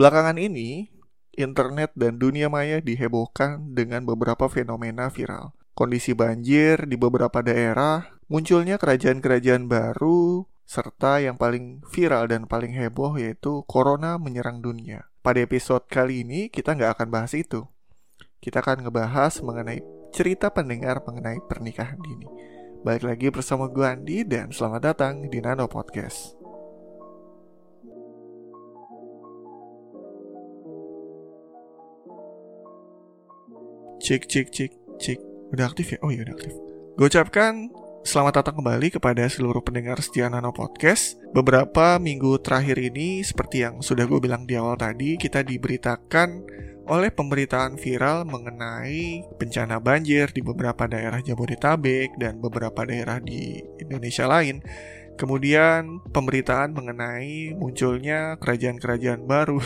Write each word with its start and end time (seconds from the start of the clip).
Belakangan 0.00 0.40
ini, 0.40 0.88
internet 1.36 1.92
dan 1.92 2.16
dunia 2.16 2.48
maya 2.48 2.80
dihebohkan 2.80 3.76
dengan 3.76 4.08
beberapa 4.08 4.48
fenomena 4.48 5.12
viral. 5.12 5.52
Kondisi 5.76 6.16
banjir 6.16 6.88
di 6.88 6.96
beberapa 6.96 7.44
daerah, 7.44 8.08
munculnya 8.24 8.80
kerajaan-kerajaan 8.80 9.68
baru, 9.68 10.48
serta 10.64 11.20
yang 11.20 11.36
paling 11.36 11.84
viral 11.92 12.32
dan 12.32 12.48
paling 12.48 12.72
heboh 12.72 13.20
yaitu 13.20 13.60
Corona 13.68 14.16
menyerang 14.16 14.64
dunia. 14.64 15.04
Pada 15.20 15.44
episode 15.44 15.84
kali 15.84 16.24
ini, 16.24 16.48
kita 16.48 16.80
nggak 16.80 16.96
akan 16.96 17.08
bahas 17.12 17.36
itu. 17.36 17.68
Kita 18.40 18.64
akan 18.64 18.88
ngebahas 18.88 19.44
mengenai 19.44 19.84
cerita 20.16 20.48
pendengar 20.48 21.04
mengenai 21.04 21.44
pernikahan 21.44 22.00
dini. 22.00 22.24
Balik 22.80 23.04
lagi 23.04 23.28
bersama 23.28 23.68
gue 23.68 23.84
Andi 23.84 24.24
dan 24.24 24.48
selamat 24.48 24.80
datang 24.80 25.28
di 25.28 25.44
Nano 25.44 25.68
Podcast. 25.68 26.39
Cik, 34.00 34.32
cik, 34.32 34.48
cik, 34.48 34.72
cik. 34.96 35.20
Udah 35.52 35.68
aktif 35.68 35.92
ya? 35.92 36.00
Oh 36.00 36.08
iya 36.08 36.24
udah 36.24 36.32
aktif. 36.32 36.56
Gue 36.96 37.12
ucapkan 37.12 37.68
selamat 38.00 38.40
datang 38.40 38.64
kembali 38.64 38.96
kepada 38.96 39.28
seluruh 39.28 39.60
pendengar 39.60 40.00
setia 40.00 40.32
Nano 40.32 40.56
Podcast. 40.56 41.20
Beberapa 41.36 42.00
minggu 42.00 42.40
terakhir 42.40 42.80
ini, 42.80 43.20
seperti 43.20 43.68
yang 43.68 43.84
sudah 43.84 44.08
gue 44.08 44.16
bilang 44.16 44.48
di 44.48 44.56
awal 44.56 44.80
tadi, 44.80 45.20
kita 45.20 45.44
diberitakan 45.44 46.48
oleh 46.88 47.12
pemberitaan 47.12 47.76
viral 47.76 48.24
mengenai 48.24 49.20
bencana 49.36 49.76
banjir 49.84 50.32
di 50.32 50.40
beberapa 50.40 50.88
daerah 50.88 51.20
Jabodetabek 51.20 52.16
dan 52.16 52.40
beberapa 52.40 52.88
daerah 52.88 53.20
di 53.20 53.60
Indonesia 53.84 54.24
lain. 54.24 54.64
Kemudian 55.20 56.00
pemberitaan 56.08 56.72
mengenai 56.72 57.52
munculnya 57.52 58.40
kerajaan-kerajaan 58.40 59.28
baru 59.28 59.60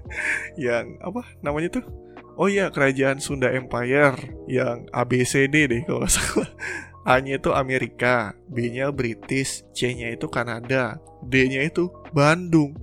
yang 0.56 0.96
apa 1.04 1.28
namanya 1.44 1.76
tuh? 1.76 2.05
Oh 2.36 2.52
iya, 2.52 2.68
kerajaan 2.68 3.16
Sunda 3.16 3.48
Empire 3.48 4.44
yang 4.44 4.84
ABCD 4.92 5.72
deh 5.72 5.80
kalau 5.88 6.04
nggak 6.04 6.12
salah. 6.12 6.50
A-nya 7.06 7.38
itu 7.38 7.54
Amerika, 7.54 8.34
B-nya 8.50 8.90
British, 8.90 9.62
C-nya 9.72 10.12
itu 10.12 10.26
Kanada, 10.28 11.00
D-nya 11.24 11.64
itu 11.64 11.88
Bandung. 12.12 12.76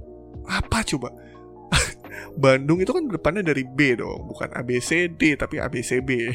Apa 0.50 0.81
coba? 0.81 1.13
Bandung 2.44 2.81
itu 2.81 2.89
kan 2.95 3.05
depannya 3.05 3.45
dari 3.45 3.61
B 3.61 4.00
dong, 4.00 4.25
bukan 4.31 4.50
ABCD 4.58 5.38
tapi 5.38 5.61
ABCB. 5.61 6.33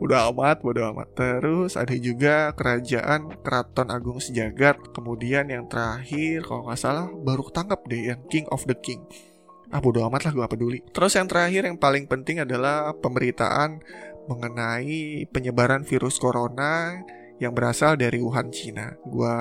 Udah 0.00 0.24
amat, 0.32 0.64
bodo 0.64 0.88
amat. 0.94 1.12
Terus 1.12 1.76
ada 1.76 1.92
juga 1.98 2.54
kerajaan 2.56 3.34
Keraton 3.44 3.92
Agung 3.92 4.22
Sejagat. 4.22 4.80
Kemudian 4.94 5.50
yang 5.52 5.66
terakhir, 5.68 6.48
kalau 6.48 6.70
nggak 6.70 6.80
salah, 6.80 7.10
baru 7.12 7.44
ketangkap 7.50 7.80
deh 7.90 8.14
yang 8.14 8.20
King 8.30 8.46
of 8.48 8.64
the 8.64 8.78
King. 8.78 9.04
Ah 9.72 9.80
bodo 9.80 10.04
amat 10.04 10.28
lah 10.28 10.32
gue 10.36 10.46
peduli. 10.52 10.78
Terus 10.92 11.16
yang 11.16 11.26
terakhir 11.26 11.64
yang 11.64 11.80
paling 11.80 12.04
penting 12.04 12.44
adalah 12.44 12.92
pemberitaan 12.92 13.80
mengenai 14.28 15.26
penyebaran 15.32 15.82
virus 15.82 16.20
corona 16.20 17.00
yang 17.42 17.50
berasal 17.56 17.98
dari 17.98 18.22
Wuhan, 18.22 18.54
Cina. 18.54 18.94
Gua 19.02 19.34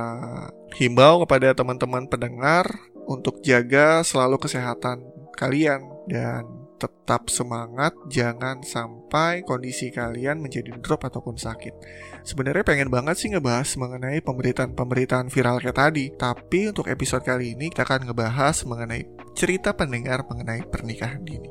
himbau 0.74 1.22
kepada 1.22 1.54
teman-teman 1.54 2.10
pendengar 2.10 2.66
untuk 3.06 3.46
jaga 3.46 4.02
selalu 4.02 4.42
kesehatan 4.42 5.06
kalian 5.38 5.86
dan 6.10 6.61
tetap 6.82 7.30
semangat, 7.30 7.94
jangan 8.10 8.66
sampai 8.66 9.46
kondisi 9.46 9.94
kalian 9.94 10.42
menjadi 10.42 10.74
drop 10.82 11.06
ataupun 11.06 11.38
sakit. 11.38 11.78
Sebenarnya 12.26 12.66
pengen 12.66 12.90
banget 12.90 13.22
sih 13.22 13.30
ngebahas 13.30 13.70
mengenai 13.78 14.18
pemberitaan-pemberitaan 14.26 15.30
viral 15.30 15.62
kayak 15.62 15.78
tadi, 15.78 16.10
tapi 16.18 16.74
untuk 16.74 16.90
episode 16.90 17.22
kali 17.22 17.54
ini 17.54 17.70
kita 17.70 17.86
akan 17.86 18.10
ngebahas 18.10 18.66
mengenai 18.66 19.06
cerita 19.38 19.78
pendengar 19.78 20.26
mengenai 20.26 20.66
pernikahan 20.66 21.22
dini. 21.22 21.50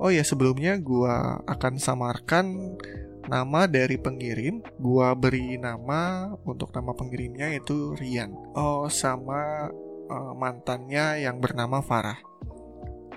Oh 0.00 0.08
ya, 0.08 0.24
sebelumnya 0.24 0.76
gue 0.80 1.16
akan 1.44 1.76
samarkan 1.76 2.76
nama 3.28 3.68
dari 3.68 4.00
pengirim. 4.00 4.64
Gue 4.80 5.08
beri 5.16 5.60
nama 5.60 6.32
untuk 6.48 6.72
nama 6.72 6.96
pengirimnya 6.96 7.52
yaitu 7.52 7.92
Rian. 7.96 8.32
Oh, 8.56 8.88
sama 8.88 9.68
uh, 10.08 10.32
mantannya 10.34 11.22
yang 11.22 11.36
bernama 11.38 11.84
Farah. 11.84 12.16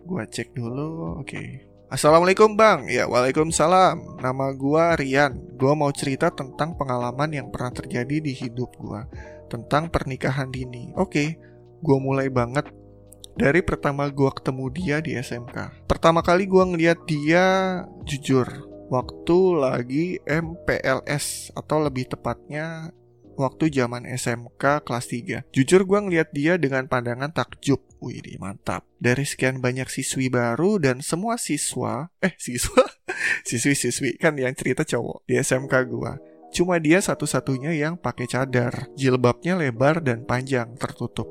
Gua 0.04 0.28
cek 0.28 0.52
dulu, 0.52 1.24
oke. 1.24 1.28
Okay. 1.28 1.48
Assalamualaikum 1.88 2.58
bang, 2.58 2.90
ya 2.90 3.08
waalaikumsalam. 3.08 4.20
Nama 4.20 4.48
gua 4.58 5.00
Rian. 5.00 5.38
Gua 5.56 5.78
mau 5.78 5.94
cerita 5.96 6.28
tentang 6.34 6.76
pengalaman 6.76 7.32
yang 7.32 7.48
pernah 7.54 7.72
terjadi 7.72 8.20
di 8.20 8.34
hidup 8.36 8.74
gua 8.82 9.08
tentang 9.48 9.88
pernikahan 9.88 10.50
dini. 10.50 10.92
Oke, 10.98 11.08
okay, 11.08 11.28
gua 11.80 12.02
mulai 12.02 12.28
banget 12.28 12.68
dari 13.38 13.64
pertama 13.64 14.10
gua 14.10 14.34
ketemu 14.36 14.66
dia 14.74 14.98
di 15.00 15.16
SMK. 15.16 15.88
Pertama 15.88 16.20
kali 16.20 16.50
gua 16.50 16.66
ngeliat 16.66 17.00
dia 17.08 17.46
jujur 18.04 18.50
waktu 18.92 19.38
lagi 19.56 20.06
MPLS 20.28 21.56
atau 21.56 21.78
lebih 21.80 22.12
tepatnya 22.12 22.92
waktu 23.36 23.70
zaman 23.70 24.06
SMK 24.08 24.84
kelas 24.86 25.06
3. 25.10 25.50
Jujur 25.54 25.82
gue 25.84 26.00
ngeliat 26.00 26.30
dia 26.32 26.56
dengan 26.56 26.86
pandangan 26.88 27.32
takjub. 27.34 27.82
Wih, 28.04 28.20
mantap. 28.40 28.84
Dari 29.00 29.24
sekian 29.24 29.64
banyak 29.64 29.88
siswi 29.88 30.28
baru 30.28 30.76
dan 30.80 31.00
semua 31.00 31.40
siswa, 31.40 32.12
eh 32.20 32.36
siswa, 32.36 32.84
siswi-siswi 33.48 34.20
kan 34.20 34.36
yang 34.36 34.52
cerita 34.56 34.84
cowok 34.84 35.24
di 35.24 35.40
SMK 35.40 35.74
gue. 35.88 36.14
Cuma 36.54 36.78
dia 36.78 37.02
satu-satunya 37.02 37.74
yang 37.74 37.98
pakai 37.98 38.30
cadar, 38.30 38.92
jilbabnya 38.94 39.58
lebar 39.58 40.06
dan 40.06 40.22
panjang, 40.22 40.78
tertutup. 40.78 41.26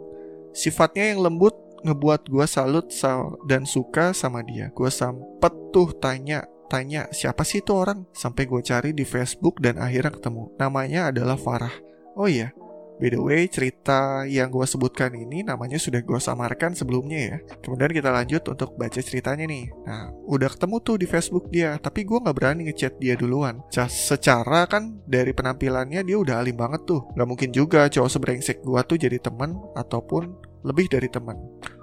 Sifatnya 0.50 1.14
yang 1.14 1.22
lembut 1.22 1.54
ngebuat 1.86 2.30
gue 2.30 2.46
salut 2.46 2.90
sal 2.90 3.38
dan 3.46 3.62
suka 3.62 4.10
sama 4.10 4.42
dia. 4.42 4.74
Gue 4.74 4.90
sempet 4.90 5.54
tuh 5.70 5.94
tanya 5.98 6.46
tanya 6.72 7.04
siapa 7.12 7.44
sih 7.44 7.60
itu 7.60 7.76
orang 7.76 8.08
sampai 8.16 8.48
gue 8.48 8.64
cari 8.64 8.90
di 8.96 9.04
Facebook 9.04 9.60
dan 9.60 9.76
akhirnya 9.76 10.16
ketemu. 10.16 10.48
Namanya 10.56 11.12
adalah 11.12 11.36
Farah. 11.36 11.91
Oh 12.12 12.28
iya, 12.28 12.52
by 13.00 13.08
the 13.08 13.16
way 13.16 13.48
cerita 13.48 14.28
yang 14.28 14.52
gue 14.52 14.62
sebutkan 14.68 15.16
ini 15.16 15.40
namanya 15.40 15.80
sudah 15.80 16.04
gue 16.04 16.20
samarkan 16.20 16.76
sebelumnya 16.76 17.18
ya. 17.18 17.36
Kemudian 17.64 17.88
kita 17.88 18.12
lanjut 18.12 18.44
untuk 18.52 18.76
baca 18.76 19.00
ceritanya 19.00 19.48
nih. 19.48 19.72
Nah, 19.88 20.12
udah 20.28 20.52
ketemu 20.52 20.76
tuh 20.84 20.96
di 21.00 21.06
Facebook 21.08 21.48
dia, 21.48 21.80
tapi 21.80 22.04
gue 22.04 22.20
gak 22.20 22.36
berani 22.36 22.68
ngechat 22.68 23.00
dia 23.00 23.16
duluan. 23.16 23.64
Secara 23.72 24.68
kan 24.68 25.00
dari 25.08 25.32
penampilannya 25.32 26.04
dia 26.04 26.16
udah 26.20 26.44
alim 26.44 26.60
banget 26.60 26.84
tuh. 26.84 27.08
Gak 27.16 27.28
mungkin 27.28 27.50
juga 27.50 27.88
cowok 27.88 28.10
sebrengsek 28.12 28.60
gue 28.60 28.80
tuh 28.84 29.00
jadi 29.00 29.16
teman 29.16 29.56
ataupun 29.72 30.36
lebih 30.62 30.92
dari 30.92 31.08
teman. 31.08 31.40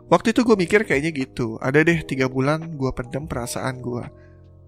Waktu 0.09 0.33
itu 0.33 0.41
gue 0.45 0.57
mikir 0.57 0.85
kayaknya 0.85 1.11
gitu. 1.25 1.57
Ada 1.61 1.81
deh 1.85 2.01
tiga 2.05 2.29
bulan 2.29 2.77
gue 2.77 2.91
pendem 2.93 3.25
perasaan 3.25 3.81
gue. 3.81 4.05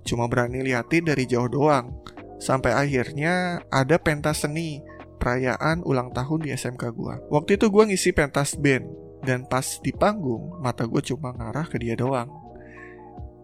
Cuma 0.06 0.26
berani 0.26 0.66
liatin 0.66 1.06
dari 1.06 1.30
jauh 1.30 1.50
doang. 1.50 2.02
Sampai 2.42 2.74
akhirnya 2.74 3.62
ada 3.70 4.02
pentas 4.02 4.42
seni 4.42 4.82
perayaan 5.22 5.86
ulang 5.86 6.10
tahun 6.10 6.50
di 6.50 6.50
SMK 6.50 6.84
gue. 6.98 7.16
Waktu 7.30 7.62
itu 7.62 7.70
gue 7.70 7.84
ngisi 7.94 8.10
pentas 8.10 8.58
band, 8.58 8.90
dan 9.22 9.46
pas 9.46 9.78
di 9.86 9.94
panggung, 9.94 10.58
mata 10.58 10.90
gue 10.90 11.02
cuma 11.06 11.30
ngarah 11.38 11.70
ke 11.70 11.78
dia 11.78 11.94
doang. 11.94 12.34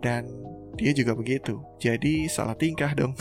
Dan 0.01 0.25
dia 0.73 0.93
juga 0.93 1.13
begitu. 1.13 1.61
Jadi 1.77 2.25
salah 2.25 2.57
tingkah 2.57 2.97
dong. 2.97 3.13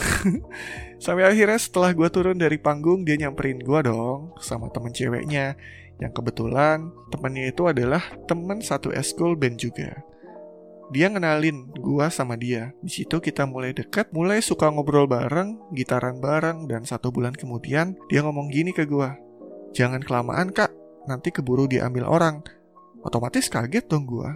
Sampai 1.05 1.29
akhirnya 1.29 1.61
setelah 1.61 1.93
gue 1.93 2.09
turun 2.09 2.41
dari 2.41 2.57
panggung, 2.57 3.05
dia 3.05 3.21
nyamperin 3.21 3.61
gue 3.61 3.81
dong 3.85 4.33
sama 4.41 4.73
temen 4.73 4.93
ceweknya. 4.93 5.57
Yang 6.01 6.13
kebetulan 6.21 6.93
temennya 7.13 7.53
itu 7.53 7.69
adalah 7.69 8.05
temen 8.29 8.61
satu 8.61 8.93
eskul 8.93 9.37
band 9.37 9.57
juga 9.61 10.01
dia 10.95 11.11
ngenalin 11.11 11.75
gua 11.83 12.13
sama 12.13 12.39
dia. 12.39 12.71
Di 12.79 13.03
situ 13.03 13.19
kita 13.19 13.43
mulai 13.47 13.75
dekat, 13.75 14.15
mulai 14.15 14.39
suka 14.39 14.71
ngobrol 14.71 15.11
bareng, 15.11 15.59
gitaran 15.75 16.23
bareng, 16.23 16.71
dan 16.71 16.87
satu 16.87 17.11
bulan 17.11 17.35
kemudian 17.35 17.99
dia 18.07 18.23
ngomong 18.23 18.51
gini 18.51 18.71
ke 18.71 18.87
gua, 18.87 19.19
jangan 19.75 20.03
kelamaan 20.03 20.55
kak, 20.55 20.71
nanti 21.11 21.35
keburu 21.35 21.67
diambil 21.67 22.07
orang. 22.07 22.43
Otomatis 23.03 23.51
kaget 23.51 23.87
dong 23.87 24.07
gua. 24.07 24.35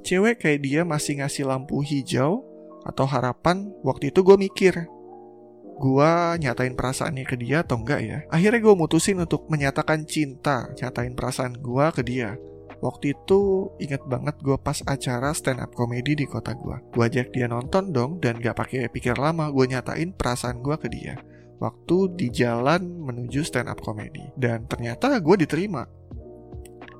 Cewek 0.00 0.40
kayak 0.40 0.64
dia 0.64 0.80
masih 0.84 1.20
ngasih 1.20 1.44
lampu 1.44 1.84
hijau 1.84 2.44
atau 2.88 3.04
harapan, 3.04 3.68
waktu 3.84 4.08
itu 4.08 4.24
gue 4.24 4.40
mikir, 4.40 4.88
gua 5.76 6.36
nyatain 6.40 6.72
perasaannya 6.72 7.24
ke 7.28 7.36
dia 7.36 7.60
atau 7.60 7.76
enggak 7.76 8.00
ya. 8.00 8.18
Akhirnya 8.32 8.60
gue 8.64 8.74
mutusin 8.76 9.20
untuk 9.20 9.48
menyatakan 9.52 10.08
cinta, 10.08 10.72
nyatain 10.76 11.12
perasaan 11.12 11.60
gua 11.60 11.92
ke 11.92 12.00
dia. 12.00 12.40
Waktu 12.80 13.12
itu 13.12 13.68
inget 13.76 14.00
banget 14.08 14.40
gue 14.40 14.56
pas 14.56 14.80
acara 14.88 15.36
stand 15.36 15.60
up 15.60 15.76
comedy 15.76 16.16
di 16.16 16.24
kota 16.24 16.56
gue. 16.56 16.76
Gue 16.96 17.04
ajak 17.12 17.36
dia 17.36 17.44
nonton 17.44 17.92
dong 17.92 18.16
dan 18.24 18.40
gak 18.40 18.56
pakai 18.56 18.88
pikir 18.88 19.20
lama 19.20 19.52
gue 19.52 19.68
nyatain 19.68 20.16
perasaan 20.16 20.64
gue 20.64 20.76
ke 20.80 20.88
dia. 20.88 21.20
Waktu 21.60 22.16
di 22.16 22.32
jalan 22.32 22.80
menuju 23.04 23.44
stand 23.44 23.68
up 23.68 23.84
comedy. 23.84 24.32
Dan 24.32 24.64
ternyata 24.64 25.12
gue 25.20 25.36
diterima. 25.44 25.84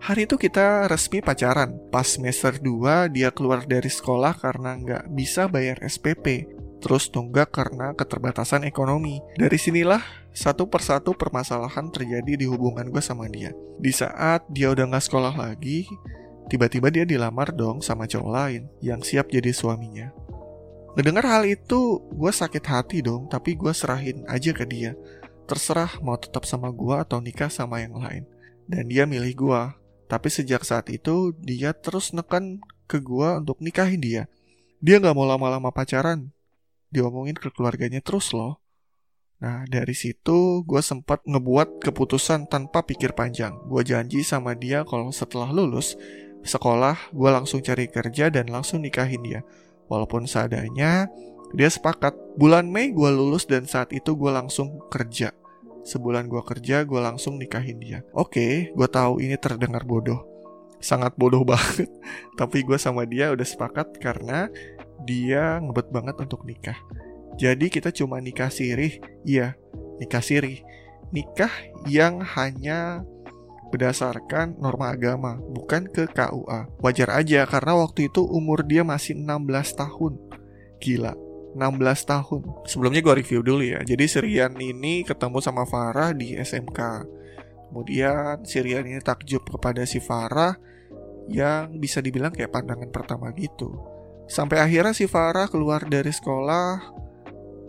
Hari 0.01 0.29
itu 0.29 0.37
kita 0.37 0.85
resmi 0.89 1.25
pacaran. 1.25 1.77
Pas 1.89 2.05
semester 2.05 2.61
2 2.61 3.09
dia 3.13 3.33
keluar 3.33 3.65
dari 3.65 3.89
sekolah 3.89 4.37
karena 4.37 4.77
nggak 4.77 5.05
bisa 5.17 5.49
bayar 5.49 5.81
SPP 5.81 6.60
terus 6.81 7.13
tunggak 7.13 7.53
karena 7.53 7.93
keterbatasan 7.93 8.65
ekonomi. 8.65 9.21
Dari 9.37 9.61
sinilah 9.61 10.01
satu 10.33 10.67
persatu 10.67 11.13
permasalahan 11.13 11.93
terjadi 11.93 12.41
di 12.41 12.47
hubungan 12.49 12.89
gue 12.89 13.03
sama 13.05 13.29
dia. 13.29 13.53
Di 13.77 13.93
saat 13.93 14.49
dia 14.49 14.73
udah 14.73 14.89
gak 14.97 15.05
sekolah 15.05 15.35
lagi, 15.37 15.87
tiba-tiba 16.49 16.89
dia 16.89 17.05
dilamar 17.05 17.53
dong 17.53 17.85
sama 17.85 18.09
cowok 18.09 18.31
lain 18.33 18.63
yang 18.81 19.05
siap 19.05 19.29
jadi 19.29 19.53
suaminya. 19.53 20.11
Ngedengar 20.99 21.23
hal 21.23 21.47
itu, 21.47 22.03
gue 22.11 22.33
sakit 22.35 22.65
hati 22.67 22.99
dong, 22.99 23.31
tapi 23.31 23.55
gue 23.55 23.71
serahin 23.71 24.27
aja 24.27 24.51
ke 24.51 24.67
dia. 24.67 24.99
Terserah 25.47 26.03
mau 26.03 26.19
tetap 26.19 26.43
sama 26.43 26.75
gue 26.75 26.97
atau 26.99 27.23
nikah 27.23 27.47
sama 27.47 27.79
yang 27.79 27.95
lain. 27.95 28.27
Dan 28.67 28.91
dia 28.91 29.07
milih 29.07 29.35
gue. 29.39 29.63
Tapi 30.11 30.27
sejak 30.27 30.67
saat 30.67 30.91
itu, 30.91 31.31
dia 31.39 31.71
terus 31.71 32.11
neken 32.11 32.59
ke 32.91 32.99
gue 32.99 33.29
untuk 33.39 33.63
nikahin 33.63 34.03
dia. 34.03 34.23
Dia 34.83 34.99
gak 34.99 35.15
mau 35.15 35.27
lama-lama 35.27 35.71
pacaran. 35.71 36.35
Diomongin 36.91 37.39
ke 37.39 37.55
keluarganya 37.55 38.03
terus 38.03 38.35
loh. 38.35 38.59
Nah, 39.41 39.65
dari 39.65 39.97
situ 39.97 40.61
gue 40.69 40.85
sempat 40.85 41.25
ngebuat 41.25 41.81
keputusan 41.81 42.53
tanpa 42.53 42.85
pikir 42.85 43.17
panjang. 43.17 43.57
Gue 43.65 43.81
janji 43.81 44.21
sama 44.21 44.53
dia 44.53 44.85
kalau 44.85 45.09
setelah 45.09 45.49
lulus 45.49 45.97
sekolah, 46.45 47.13
gue 47.13 47.31
langsung 47.33 47.65
cari 47.65 47.89
kerja 47.89 48.29
dan 48.29 48.53
langsung 48.53 48.85
nikahin 48.85 49.25
dia. 49.25 49.41
Walaupun 49.89 50.29
seadanya, 50.29 51.09
dia 51.57 51.69
sepakat. 51.73 52.15
Bulan 52.37 52.69
Mei 52.69 52.93
gue 52.93 53.11
lulus 53.11 53.49
dan 53.49 53.65
saat 53.65 53.91
itu 53.97 54.13
gue 54.15 54.31
langsung 54.31 54.79
kerja. 54.93 55.33
Sebulan 55.83 56.29
gue 56.29 56.43
kerja, 56.45 56.85
gue 56.85 57.01
langsung 57.01 57.41
nikahin 57.41 57.81
dia. 57.81 58.05
Oke, 58.13 58.71
gue 58.71 58.89
tahu 58.93 59.25
ini 59.25 59.41
terdengar 59.41 59.83
bodoh. 59.89 60.21
Sangat 60.85 61.17
bodoh 61.17 61.43
banget. 61.51 61.89
Tapi 62.37 62.61
gue 62.61 62.77
sama 62.77 63.09
dia 63.09 63.33
udah 63.33 63.47
sepakat 63.49 63.97
karena 63.99 64.53
dia 65.05 65.59
ngebet 65.61 65.89
banget 65.93 66.17
untuk 66.21 66.45
nikah. 66.45 66.77
Jadi 67.41 67.73
kita 67.73 67.89
cuma 67.95 68.21
nikah 68.21 68.53
sirih. 68.53 69.01
Iya, 69.25 69.57
nikah 69.97 70.21
sirih. 70.21 70.61
Nikah 71.11 71.51
yang 71.89 72.23
hanya 72.23 73.03
berdasarkan 73.71 74.59
norma 74.59 74.93
agama, 74.93 75.39
bukan 75.39 75.87
ke 75.87 76.11
KUA. 76.11 76.69
Wajar 76.83 77.11
aja 77.15 77.47
karena 77.47 77.79
waktu 77.79 78.11
itu 78.11 78.27
umur 78.27 78.67
dia 78.67 78.83
masih 78.83 79.17
16 79.17 79.79
tahun. 79.79 80.19
Gila, 80.83 81.15
16 81.55 82.11
tahun. 82.11 82.43
Sebelumnya 82.67 83.01
gue 83.01 83.15
review 83.23 83.41
dulu 83.41 83.63
ya. 83.63 83.81
Jadi 83.87 84.05
Sirian 84.11 84.55
ini 84.59 85.07
ketemu 85.07 85.39
sama 85.39 85.65
Farah 85.65 86.11
di 86.13 86.35
SMK. 86.35 86.79
Kemudian 87.71 88.43
Sirian 88.43 88.83
ini 88.83 88.99
takjub 88.99 89.47
kepada 89.47 89.87
si 89.87 90.03
Farah 90.03 90.59
yang 91.31 91.79
bisa 91.79 92.03
dibilang 92.03 92.35
kayak 92.35 92.51
pandangan 92.51 92.91
pertama 92.91 93.31
gitu. 93.39 93.90
Sampai 94.31 94.63
akhirnya 94.63 94.95
si 94.95 95.11
Farah 95.11 95.51
keluar 95.51 95.83
dari 95.91 96.15
sekolah 96.15 96.79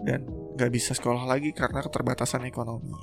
dan 0.06 0.30
gak 0.54 0.70
bisa 0.70 0.94
sekolah 0.94 1.26
lagi 1.26 1.50
karena 1.58 1.82
keterbatasan 1.82 2.46
ekonomi. 2.46 2.94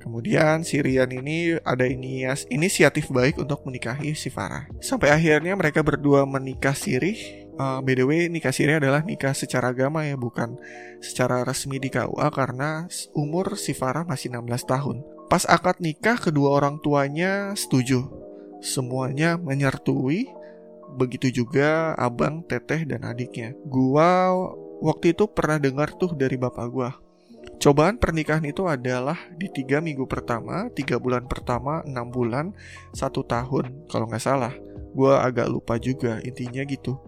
Kemudian 0.00 0.62
si 0.62 0.78
Rian 0.78 1.10
ini 1.10 1.58
ada 1.66 1.82
inias, 1.82 2.46
inisiatif 2.46 3.10
baik 3.10 3.42
untuk 3.42 3.66
menikahi 3.66 4.14
si 4.14 4.30
Farah. 4.30 4.70
Sampai 4.78 5.10
akhirnya 5.10 5.58
mereka 5.58 5.82
berdua 5.82 6.22
menikah 6.22 6.78
sirih. 6.78 7.18
Uh, 7.58 7.82
by 7.82 7.98
the 7.98 8.06
way, 8.06 8.30
nikah 8.30 8.54
sirih 8.54 8.78
adalah 8.78 9.02
nikah 9.02 9.34
secara 9.34 9.74
agama 9.74 10.06
ya, 10.06 10.14
bukan 10.14 10.54
secara 11.02 11.42
resmi 11.42 11.82
di 11.82 11.90
KUA 11.90 12.28
karena 12.30 12.86
umur 13.18 13.58
si 13.58 13.74
Farah 13.74 14.06
masih 14.06 14.30
16 14.30 14.70
tahun. 14.70 15.02
Pas 15.26 15.42
akad 15.42 15.82
nikah, 15.82 16.22
kedua 16.22 16.54
orang 16.54 16.78
tuanya 16.78 17.58
setuju. 17.58 18.06
Semuanya 18.62 19.34
menyertui, 19.34 20.30
begitu 20.94 21.42
juga 21.42 21.98
abang, 21.98 22.46
teteh, 22.46 22.86
dan 22.86 23.02
adiknya. 23.02 23.56
Gua 23.66 24.30
waktu 24.78 25.16
itu 25.16 25.26
pernah 25.26 25.58
dengar 25.58 25.90
tuh 25.98 26.14
dari 26.14 26.38
bapak 26.38 26.66
gua 26.70 26.94
Cobaan 27.56 27.96
pernikahan 27.96 28.44
itu 28.44 28.68
adalah 28.68 29.16
di 29.32 29.48
tiga 29.48 29.80
minggu 29.80 30.04
pertama, 30.04 30.68
tiga 30.76 31.00
bulan 31.00 31.24
pertama, 31.24 31.80
enam 31.88 32.12
bulan, 32.12 32.52
satu 32.92 33.24
tahun, 33.24 33.88
kalau 33.88 34.06
nggak 34.06 34.22
salah. 34.22 34.52
Gue 34.92 35.12
agak 35.16 35.48
lupa 35.48 35.80
juga, 35.80 36.20
intinya 36.20 36.60
gitu. 36.68 37.00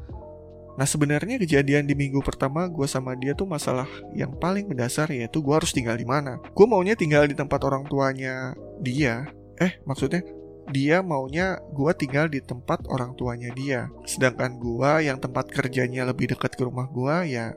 Nah 0.78 0.86
sebenarnya 0.86 1.42
kejadian 1.42 1.90
di 1.90 1.98
minggu 1.98 2.22
pertama 2.22 2.70
gue 2.70 2.86
sama 2.86 3.18
dia 3.18 3.34
tuh 3.34 3.50
masalah 3.50 3.90
yang 4.14 4.30
paling 4.38 4.70
mendasar 4.70 5.10
yaitu 5.10 5.42
gue 5.42 5.50
harus 5.50 5.74
tinggal 5.74 5.98
di 5.98 6.06
mana. 6.06 6.38
Gue 6.54 6.66
maunya 6.70 6.94
tinggal 6.94 7.26
di 7.26 7.34
tempat 7.34 7.58
orang 7.66 7.82
tuanya 7.90 8.54
dia. 8.78 9.26
Eh 9.58 9.82
maksudnya 9.82 10.22
dia 10.68 11.00
maunya 11.00 11.56
gue 11.72 11.92
tinggal 11.96 12.28
di 12.28 12.40
tempat 12.44 12.84
orang 12.88 13.16
tuanya 13.16 13.50
dia. 13.56 13.88
Sedangkan 14.04 14.60
gue 14.60 15.08
yang 15.08 15.18
tempat 15.20 15.48
kerjanya 15.48 16.04
lebih 16.08 16.32
dekat 16.36 16.54
ke 16.54 16.62
rumah 16.64 16.88
gue 16.88 17.32
ya 17.32 17.56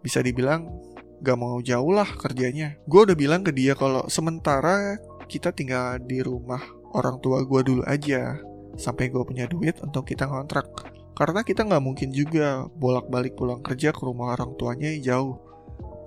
bisa 0.00 0.24
dibilang 0.24 0.66
gak 1.20 1.38
mau 1.38 1.60
jauh 1.62 1.92
lah 1.94 2.08
kerjanya. 2.18 2.76
Gue 2.88 3.06
udah 3.06 3.16
bilang 3.16 3.46
ke 3.46 3.52
dia 3.54 3.76
kalau 3.78 4.06
sementara 4.10 4.98
kita 5.30 5.54
tinggal 5.54 6.02
di 6.02 6.24
rumah 6.24 6.60
orang 6.90 7.22
tua 7.22 7.46
gue 7.46 7.60
dulu 7.62 7.82
aja 7.86 8.34
sampai 8.74 9.12
gue 9.12 9.22
punya 9.22 9.46
duit 9.46 9.78
untuk 9.84 10.08
kita 10.08 10.26
kontrak. 10.26 10.66
Karena 11.14 11.44
kita 11.44 11.68
nggak 11.68 11.84
mungkin 11.84 12.10
juga 12.16 12.64
bolak-balik 12.80 13.36
pulang 13.36 13.60
kerja 13.60 13.92
ke 13.92 14.00
rumah 14.00 14.32
orang 14.32 14.56
tuanya 14.56 14.88
jauh. 15.04 15.49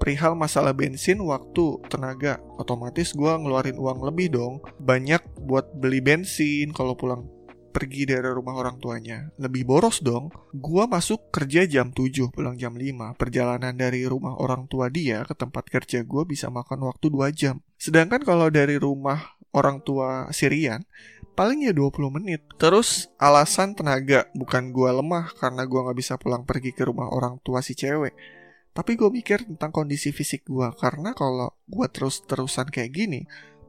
Perihal 0.04 0.36
masalah 0.36 0.76
bensin, 0.76 1.24
waktu, 1.24 1.80
tenaga, 1.88 2.44
otomatis 2.60 3.16
gue 3.16 3.32
ngeluarin 3.40 3.80
uang 3.80 4.04
lebih 4.04 4.36
dong. 4.36 4.60
Banyak 4.76 5.48
buat 5.48 5.72
beli 5.80 6.04
bensin 6.04 6.76
kalau 6.76 6.92
pulang 6.92 7.24
pergi 7.72 8.12
dari 8.12 8.28
rumah 8.28 8.60
orang 8.60 8.84
tuanya. 8.84 9.32
Lebih 9.40 9.64
boros 9.64 10.04
dong. 10.04 10.28
Gua 10.52 10.92
masuk 10.92 11.32
kerja 11.32 11.64
jam 11.64 11.96
7, 11.96 12.36
pulang 12.36 12.60
jam 12.60 12.76
5. 12.76 13.16
Perjalanan 13.16 13.72
dari 13.74 14.04
rumah 14.04 14.36
orang 14.36 14.68
tua 14.68 14.92
dia 14.92 15.24
ke 15.24 15.34
tempat 15.34 15.72
kerja 15.72 16.04
gua 16.04 16.28
bisa 16.28 16.52
makan 16.52 16.84
waktu 16.92 17.08
2 17.08 17.32
jam. 17.32 17.64
Sedangkan 17.80 18.28
kalau 18.28 18.52
dari 18.52 18.76
rumah 18.76 19.40
orang 19.56 19.80
tua 19.82 20.28
Sirian, 20.36 20.86
paling 21.34 21.64
ya 21.66 21.72
20 21.72 22.12
menit. 22.12 22.44
Terus 22.60 23.08
alasan 23.18 23.74
tenaga, 23.74 24.28
bukan 24.38 24.76
gua 24.76 24.94
lemah 25.00 25.34
karena 25.40 25.66
gua 25.66 25.88
nggak 25.88 25.98
bisa 25.98 26.14
pulang 26.20 26.46
pergi 26.46 26.76
ke 26.76 26.86
rumah 26.86 27.08
orang 27.08 27.42
tua 27.42 27.64
si 27.66 27.74
cewek. 27.74 28.43
Tapi 28.74 28.98
gue 28.98 29.10
mikir 29.14 29.46
tentang 29.46 29.70
kondisi 29.70 30.10
fisik 30.10 30.50
gue, 30.50 30.66
karena 30.82 31.14
kalau 31.14 31.54
gue 31.70 31.86
terus-terusan 31.94 32.74
kayak 32.74 32.92
gini, 32.92 33.22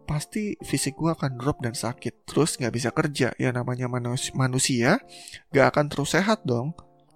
pasti 0.08 0.56
fisik 0.60 0.96
gue 0.96 1.12
akan 1.12 1.36
drop 1.36 1.60
dan 1.60 1.76
sakit. 1.76 2.24
Terus 2.24 2.56
nggak 2.56 2.72
bisa 2.72 2.88
kerja, 2.88 3.36
ya 3.36 3.50
namanya 3.52 3.84
manusia, 4.32 5.00
gak 5.52 5.66
akan 5.76 5.86
terus 5.92 6.16
sehat 6.16 6.44
dong. 6.48 6.72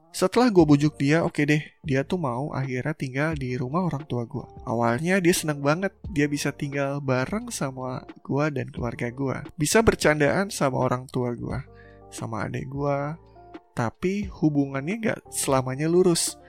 Setelah 0.09 0.49
gue 0.49 0.65
bujuk 0.65 0.97
dia, 0.97 1.21
oke 1.21 1.37
okay 1.37 1.45
deh, 1.45 1.63
dia 1.85 2.01
tuh 2.01 2.17
mau 2.17 2.51
akhirnya 2.57 2.97
tinggal 2.97 3.31
di 3.37 3.55
rumah 3.61 3.85
orang 3.85 4.09
tua 4.09 4.25
gue. 4.25 4.45
Awalnya 4.65 5.21
dia 5.21 5.37
seneng 5.37 5.61
banget, 5.61 5.93
dia 6.09 6.25
bisa 6.25 6.49
tinggal 6.49 7.05
bareng 7.05 7.53
sama 7.53 8.05
gue 8.25 8.45
dan 8.53 8.73
keluarga 8.73 9.13
gue. 9.13 9.37
Bisa 9.61 9.85
bercandaan 9.85 10.49
sama 10.49 10.81
orang 10.81 11.05
tua 11.13 11.37
gue, 11.37 11.61
sama 12.09 12.49
adik 12.49 12.73
gue. 12.73 12.99
Tapi 13.77 14.27
hubungannya 14.33 14.97
gak 14.99 15.29
selamanya 15.31 15.87
lurus. 15.87 16.41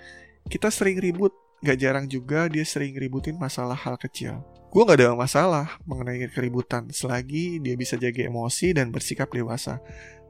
Kita 0.48 0.72
sering 0.72 1.02
ribut, 1.02 1.36
gak 1.60 1.82
jarang 1.82 2.06
juga 2.08 2.48
dia 2.48 2.64
sering 2.64 2.96
ributin 2.96 3.36
masalah 3.36 3.76
hal 3.76 4.00
kecil. 4.00 4.40
Gue 4.70 4.86
gak 4.86 5.02
ada 5.02 5.18
masalah 5.18 5.82
mengenai 5.84 6.30
keributan 6.30 6.86
selagi 6.94 7.58
dia 7.58 7.74
bisa 7.74 7.98
jaga 7.98 8.22
emosi 8.24 8.78
dan 8.78 8.94
bersikap 8.94 9.34
dewasa. 9.34 9.82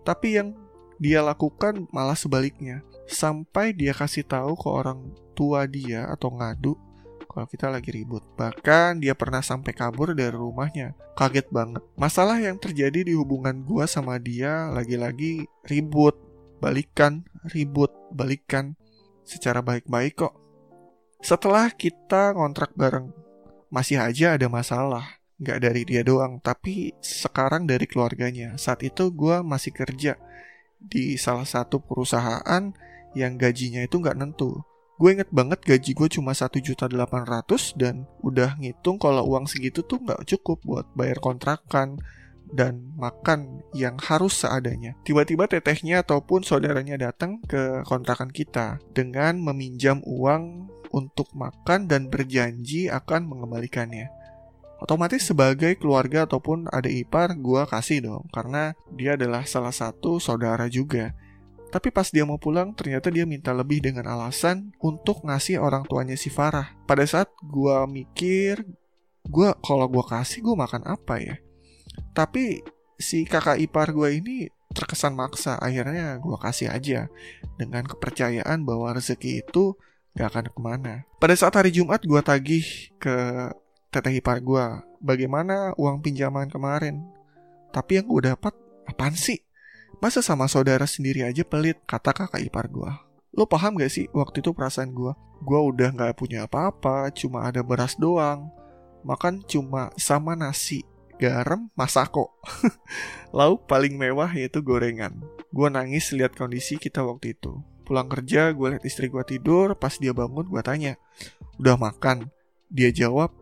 Tapi 0.07 0.39
yang 0.39 0.55
dia 0.99 1.19
lakukan 1.19 1.87
malah 1.91 2.15
sebaliknya. 2.15 2.81
Sampai 3.05 3.75
dia 3.75 3.91
kasih 3.91 4.23
tahu 4.23 4.55
ke 4.55 4.67
orang 4.71 5.11
tua 5.33 5.65
dia 5.65 6.07
atau 6.11 6.31
ngadu 6.31 6.79
kalau 7.29 7.45
kita 7.45 7.69
lagi 7.69 7.93
ribut. 7.93 8.25
Bahkan 8.35 8.99
dia 8.99 9.13
pernah 9.15 9.39
sampai 9.39 9.71
kabur 9.71 10.11
dari 10.11 10.35
rumahnya. 10.35 10.97
Kaget 11.15 11.47
banget. 11.53 11.85
Masalah 11.95 12.41
yang 12.41 12.57
terjadi 12.57 13.05
di 13.05 13.13
hubungan 13.15 13.63
gue 13.63 13.85
sama 13.85 14.17
dia 14.17 14.67
lagi-lagi 14.73 15.45
ribut, 15.69 16.17
balikan, 16.59 17.23
ribut, 17.53 17.93
balikan. 18.11 18.75
Secara 19.29 19.61
baik-baik 19.61 20.25
kok. 20.25 20.33
Setelah 21.21 21.69
kita 21.69 22.33
kontrak 22.33 22.73
bareng 22.73 23.13
masih 23.69 24.01
aja 24.01 24.33
ada 24.33 24.49
masalah. 24.49 25.21
Gak 25.39 25.61
dari 25.63 25.85
dia 25.87 26.01
doang, 26.03 26.41
tapi 26.41 26.97
sekarang 26.99 27.69
dari 27.69 27.85
keluarganya. 27.85 28.57
Saat 28.57 28.83
itu 28.83 29.13
gue 29.13 29.39
masih 29.45 29.71
kerja 29.71 30.17
di 30.81 31.15
salah 31.15 31.45
satu 31.45 31.77
perusahaan 31.79 32.73
yang 33.13 33.37
gajinya 33.37 33.85
itu 33.85 34.01
gak 34.01 34.17
nentu. 34.17 34.65
Gue 34.99 35.15
inget 35.15 35.31
banget 35.31 35.63
gaji 35.63 35.95
gue 35.95 36.09
cuma 36.11 36.35
juta 36.35 36.91
ratus 36.91 37.71
dan 37.79 38.03
udah 38.19 38.59
ngitung 38.59 38.99
kalau 38.99 39.23
uang 39.31 39.47
segitu 39.47 39.79
tuh 39.85 40.03
gak 40.03 40.27
cukup 40.27 40.59
buat 40.65 40.85
bayar 40.91 41.23
kontrakan 41.23 42.01
dan 42.49 42.93
makan 42.97 43.61
yang 43.77 43.95
harus 44.01 44.41
seadanya. 44.41 44.97
Tiba-tiba 45.05 45.45
tetehnya 45.45 46.01
ataupun 46.01 46.41
saudaranya 46.41 46.97
datang 46.97 47.41
ke 47.45 47.85
kontrakan 47.85 48.33
kita 48.33 48.81
dengan 48.93 49.37
meminjam 49.37 50.01
uang 50.05 50.69
untuk 50.89 51.29
makan 51.37 51.85
dan 51.85 52.09
berjanji 52.09 52.89
akan 52.89 53.29
mengembalikannya. 53.29 54.09
Otomatis 54.79 55.27
sebagai 55.27 55.75
keluarga 55.75 56.23
ataupun 56.23 56.71
adik 56.71 57.03
ipar 57.07 57.35
gue 57.35 57.67
kasih 57.67 57.99
dong 57.99 58.23
karena 58.31 58.71
dia 58.95 59.19
adalah 59.19 59.43
salah 59.43 59.75
satu 59.75 60.23
saudara 60.23 60.71
juga. 60.71 61.11
Tapi 61.69 61.93
pas 61.93 62.09
dia 62.09 62.25
mau 62.25 62.41
pulang 62.41 62.73
ternyata 62.73 63.13
dia 63.13 63.29
minta 63.29 63.53
lebih 63.53 63.83
dengan 63.83 64.09
alasan 64.09 64.73
untuk 64.81 65.21
ngasih 65.21 65.61
orang 65.61 65.85
tuanya 65.85 66.17
si 66.17 66.33
Farah. 66.33 66.73
Pada 66.89 67.05
saat 67.05 67.29
gue 67.45 67.77
mikir, 67.91 68.65
gue 69.27 69.49
kalau 69.61 69.85
gue 69.85 70.01
kasih 70.01 70.41
gue 70.41 70.55
makan 70.57 70.81
apa 70.89 71.21
ya? 71.21 71.37
Tapi 72.19 72.59
si 72.99 73.23
kakak 73.23 73.63
ipar 73.63 73.95
gue 73.95 74.19
ini 74.19 74.51
terkesan 74.75 75.15
maksa. 75.15 75.55
Akhirnya 75.55 76.19
gue 76.19 76.35
kasih 76.35 76.67
aja 76.67 77.07
dengan 77.55 77.87
kepercayaan 77.87 78.67
bahwa 78.67 78.91
rezeki 78.91 79.39
itu 79.47 79.79
gak 80.19 80.35
akan 80.35 80.45
ke 80.51 80.59
mana. 80.59 80.93
Pada 81.15 81.31
saat 81.39 81.55
hari 81.55 81.71
Jumat 81.71 82.03
gue 82.03 82.19
tagih 82.19 82.91
ke 82.99 83.15
teteh 83.87 84.19
ipar 84.19 84.43
gue. 84.43 84.65
Bagaimana 84.99 85.71
uang 85.79 86.03
pinjaman 86.03 86.51
kemarin? 86.51 87.07
Tapi 87.71 88.03
yang 88.03 88.11
gue 88.11 88.35
dapat 88.35 88.51
apaan 88.83 89.15
sih? 89.15 89.39
Masa 90.03 90.19
sama 90.19 90.51
saudara 90.51 90.83
sendiri 90.83 91.23
aja 91.23 91.47
pelit, 91.47 91.79
kata 91.87 92.11
kakak 92.11 92.43
ipar 92.43 92.67
gue. 92.67 92.91
Lo 93.31 93.47
paham 93.47 93.79
gak 93.79 93.95
sih 93.95 94.11
waktu 94.11 94.43
itu 94.43 94.51
perasaan 94.51 94.91
gue? 94.91 95.15
Gue 95.39 95.59
udah 95.71 95.95
gak 95.95 96.19
punya 96.19 96.43
apa-apa, 96.51 97.15
cuma 97.15 97.47
ada 97.47 97.63
beras 97.63 97.95
doang. 97.95 98.51
Makan 99.07 99.47
cuma 99.47 99.87
sama 99.95 100.35
nasi, 100.35 100.83
garam, 101.19 101.67
masako. 101.75 102.31
Lauk 103.37 103.67
paling 103.67 103.99
mewah 103.99 104.31
yaitu 104.31 104.63
gorengan. 104.63 105.19
Gue 105.51 105.67
nangis 105.67 106.15
lihat 106.15 106.33
kondisi 106.33 106.79
kita 106.79 107.03
waktu 107.03 107.35
itu. 107.35 107.59
Pulang 107.83 108.07
kerja, 108.07 108.55
gue 108.55 108.77
lihat 108.77 108.83
istri 108.87 109.11
gue 109.11 109.21
tidur. 109.27 109.75
Pas 109.75 109.93
dia 109.99 110.15
bangun, 110.15 110.47
gue 110.47 110.61
tanya, 110.63 110.95
udah 111.59 111.75
makan? 111.75 112.31
Dia 112.71 112.89
jawab, 112.95 113.35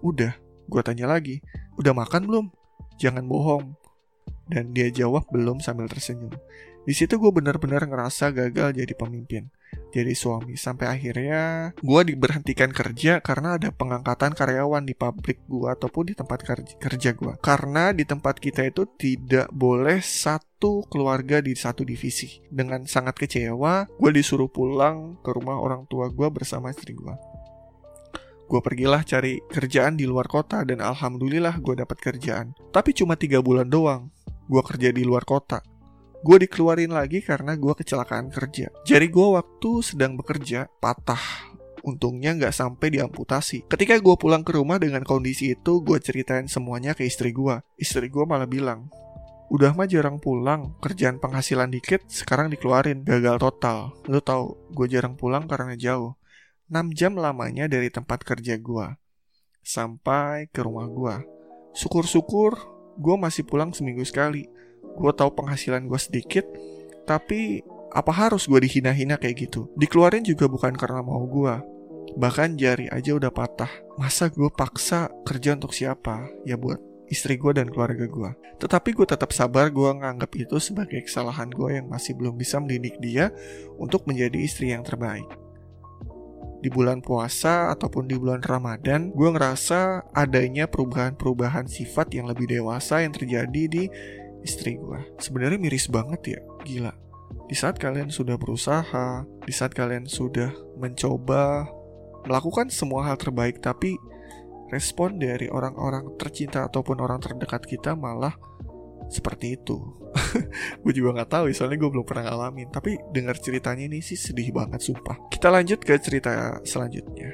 udah. 0.00 0.32
Gue 0.66 0.80
tanya 0.80 1.12
lagi, 1.12 1.44
udah 1.76 1.92
makan 1.92 2.24
belum? 2.24 2.46
Jangan 2.96 3.28
bohong. 3.28 3.76
Dan 4.48 4.72
dia 4.72 4.88
jawab 4.88 5.28
belum 5.28 5.60
sambil 5.60 5.86
tersenyum. 5.86 6.32
Di 6.82 6.94
situ 6.94 7.14
gue 7.18 7.30
benar-benar 7.30 7.86
ngerasa 7.86 8.34
gagal 8.34 8.74
jadi 8.74 8.92
pemimpin 8.98 9.50
jadi 9.92 10.16
suami 10.16 10.56
sampai 10.56 10.88
akhirnya 10.88 11.72
gue 11.76 12.00
diberhentikan 12.08 12.72
kerja 12.72 13.20
karena 13.20 13.60
ada 13.60 13.68
pengangkatan 13.68 14.32
karyawan 14.32 14.88
di 14.88 14.96
pabrik 14.96 15.44
gue 15.44 15.68
ataupun 15.68 16.12
di 16.12 16.14
tempat 16.16 16.40
kerja 16.80 17.10
gue 17.12 17.34
karena 17.44 17.92
di 17.92 18.08
tempat 18.08 18.40
kita 18.40 18.64
itu 18.64 18.88
tidak 18.96 19.52
boleh 19.52 20.00
satu 20.00 20.88
keluarga 20.88 21.44
di 21.44 21.52
satu 21.52 21.84
divisi 21.84 22.40
dengan 22.48 22.88
sangat 22.88 23.20
kecewa 23.20 23.92
gue 23.92 24.10
disuruh 24.16 24.48
pulang 24.48 25.20
ke 25.20 25.28
rumah 25.28 25.60
orang 25.60 25.84
tua 25.84 26.08
gue 26.08 26.28
bersama 26.32 26.72
istri 26.72 26.96
gue 26.96 27.14
Gue 28.42 28.60
pergilah 28.60 29.00
cari 29.00 29.40
kerjaan 29.48 29.96
di 29.96 30.04
luar 30.04 30.28
kota 30.28 30.60
dan 30.60 30.84
alhamdulillah 30.84 31.56
gue 31.64 31.72
dapat 31.72 31.96
kerjaan. 31.96 32.52
Tapi 32.68 32.92
cuma 32.92 33.16
tiga 33.16 33.40
bulan 33.40 33.64
doang. 33.64 34.12
Gue 34.44 34.60
kerja 34.60 34.92
di 34.92 35.08
luar 35.08 35.24
kota 35.24 35.64
gue 36.22 36.36
dikeluarin 36.46 36.94
lagi 36.94 37.18
karena 37.18 37.58
gue 37.58 37.74
kecelakaan 37.74 38.30
kerja. 38.30 38.70
Jari 38.86 39.10
gue 39.10 39.28
waktu 39.34 39.70
sedang 39.82 40.14
bekerja 40.14 40.70
patah. 40.78 41.50
Untungnya 41.82 42.38
nggak 42.38 42.54
sampai 42.54 42.94
diamputasi. 42.94 43.66
Ketika 43.66 43.98
gue 43.98 44.14
pulang 44.14 44.46
ke 44.46 44.54
rumah 44.54 44.78
dengan 44.78 45.02
kondisi 45.02 45.58
itu, 45.58 45.82
gue 45.82 45.98
ceritain 45.98 46.46
semuanya 46.46 46.94
ke 46.94 47.02
istri 47.02 47.34
gue. 47.34 47.58
Istri 47.74 48.06
gue 48.06 48.22
malah 48.22 48.46
bilang, 48.46 48.86
udah 49.50 49.74
mah 49.74 49.90
jarang 49.90 50.22
pulang, 50.22 50.78
kerjaan 50.78 51.18
penghasilan 51.18 51.74
dikit, 51.74 52.06
sekarang 52.06 52.54
dikeluarin, 52.54 53.02
gagal 53.02 53.42
total. 53.42 53.98
Lo 54.06 54.22
tau, 54.22 54.62
gue 54.70 54.86
jarang 54.86 55.18
pulang 55.18 55.50
karena 55.50 55.74
jauh. 55.74 56.14
6 56.70 56.94
jam 56.94 57.18
lamanya 57.18 57.66
dari 57.66 57.90
tempat 57.90 58.22
kerja 58.22 58.62
gue. 58.62 58.86
Sampai 59.66 60.46
ke 60.54 60.62
rumah 60.62 60.86
gue. 60.86 61.14
Syukur-syukur, 61.74 62.54
gue 62.94 63.16
masih 63.18 63.42
pulang 63.42 63.74
seminggu 63.74 64.06
sekali 64.06 64.46
gue 64.82 65.12
tahu 65.14 65.30
penghasilan 65.32 65.88
gue 65.88 66.00
sedikit 66.00 66.44
tapi 67.08 67.62
apa 67.92 68.12
harus 68.14 68.48
gue 68.48 68.56
dihina-hina 68.62 69.20
kayak 69.20 69.50
gitu? 69.50 69.68
Dikeluarin 69.76 70.24
juga 70.24 70.48
bukan 70.48 70.72
karena 70.74 71.04
mau 71.04 71.22
gue 71.28 71.54
bahkan 72.16 72.56
jari 72.56 72.88
aja 72.92 73.16
udah 73.16 73.32
patah. 73.32 73.70
Masa 73.96 74.28
gue 74.28 74.48
paksa 74.52 75.12
kerja 75.24 75.56
untuk 75.56 75.76
siapa? 75.76 76.28
Ya 76.48 76.56
buat 76.56 76.80
istri 77.08 77.36
gue 77.36 77.52
dan 77.52 77.68
keluarga 77.68 78.08
gue 78.08 78.32
tetapi 78.62 78.94
gue 78.94 79.02
tetap 79.10 79.34
sabar 79.34 79.74
gue 79.74 79.90
nganggap 79.90 80.30
itu 80.38 80.62
sebagai 80.62 81.02
kesalahan 81.02 81.50
gue 81.50 81.82
yang 81.82 81.90
masih 81.90 82.14
belum 82.14 82.38
bisa 82.38 82.62
mendidik 82.62 82.94
dia 83.02 83.34
untuk 83.74 84.06
menjadi 84.06 84.38
istri 84.38 84.70
yang 84.70 84.86
terbaik. 84.86 85.26
Di 86.62 86.70
bulan 86.70 87.02
puasa 87.02 87.74
ataupun 87.74 88.06
di 88.06 88.14
bulan 88.14 88.38
Ramadan, 88.38 89.10
gue 89.10 89.28
ngerasa 89.34 90.14
adanya 90.14 90.70
perubahan-perubahan 90.70 91.66
sifat 91.66 92.14
yang 92.14 92.30
lebih 92.30 92.46
dewasa 92.46 93.02
yang 93.02 93.10
terjadi 93.10 93.62
di 93.66 93.90
istri 94.42 94.76
gue. 94.76 95.00
Sebenarnya 95.18 95.58
miris 95.58 95.86
banget 95.88 96.38
ya, 96.38 96.40
gila. 96.66 96.92
Di 97.48 97.56
saat 97.58 97.80
kalian 97.80 98.12
sudah 98.12 98.36
berusaha, 98.36 99.26
di 99.44 99.52
saat 99.54 99.72
kalian 99.72 100.06
sudah 100.06 100.52
mencoba 100.78 101.66
melakukan 102.26 102.70
semua 102.70 103.10
hal 103.10 103.18
terbaik, 103.18 103.58
tapi 103.58 103.98
respon 104.70 105.20
dari 105.20 105.50
orang-orang 105.52 106.16
tercinta 106.16 106.64
ataupun 106.64 107.02
orang 107.02 107.20
terdekat 107.20 107.66
kita 107.66 107.92
malah 107.92 108.32
seperti 109.12 109.60
itu. 109.60 109.76
gue 110.82 110.92
juga 110.92 111.20
nggak 111.20 111.30
tahu, 111.30 111.44
soalnya 111.52 111.78
gue 111.82 111.90
belum 111.92 112.06
pernah 112.08 112.32
ngalamin. 112.32 112.72
Tapi 112.72 112.96
dengar 113.12 113.36
ceritanya 113.36 113.84
ini 113.84 114.00
sih 114.00 114.16
sedih 114.16 114.52
banget, 114.52 114.80
sumpah. 114.80 115.28
Kita 115.28 115.52
lanjut 115.52 115.84
ke 115.84 115.92
cerita 116.00 116.60
selanjutnya. 116.64 117.28